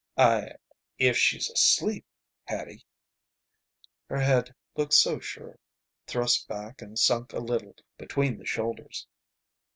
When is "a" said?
7.33-7.37